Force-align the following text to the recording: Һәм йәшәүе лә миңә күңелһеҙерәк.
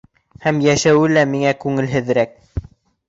Һәм 0.45 0.61
йәшәүе 0.67 1.11
лә 1.17 1.25
миңә 1.35 1.53
күңелһеҙерәк. 1.67 2.35